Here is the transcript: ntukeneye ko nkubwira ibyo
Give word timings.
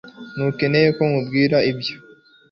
ntukeneye 0.33 0.89
ko 0.97 1.01
nkubwira 1.09 1.57
ibyo 1.71 1.95